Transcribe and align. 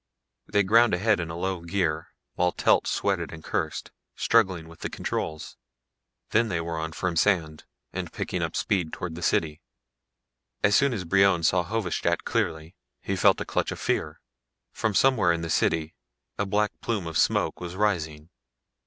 They 0.51 0.63
ground 0.63 0.95
ahead 0.95 1.19
in 1.19 1.27
low 1.29 1.61
gear 1.61 2.07
while 2.33 2.51
Telt 2.51 2.87
sweated 2.87 3.31
and 3.31 3.43
cursed, 3.43 3.91
struggling 4.15 4.67
with 4.67 4.79
the 4.79 4.89
controls. 4.89 5.57
Then 6.31 6.49
they 6.49 6.59
were 6.59 6.79
on 6.79 6.91
firm 6.91 7.15
sand 7.15 7.65
and 7.93 8.11
picking 8.11 8.41
up 8.41 8.55
speed 8.55 8.91
towards 8.93 9.13
the 9.13 9.21
city. 9.21 9.61
As 10.63 10.75
soon 10.75 10.91
as 10.91 11.05
Brion 11.05 11.43
saw 11.43 11.63
Hovedstad 11.63 12.23
clearly 12.23 12.75
he 12.99 13.15
felt 13.15 13.41
a 13.41 13.45
clutch 13.45 13.71
of 13.71 13.79
fear. 13.79 14.19
From 14.71 14.95
somewhere 14.95 15.31
in 15.31 15.41
the 15.41 15.51
city 15.51 15.93
a 16.35 16.47
black 16.47 16.71
plume 16.81 17.05
of 17.05 17.15
smoke 17.15 17.59
was 17.61 17.75
rising. 17.75 18.31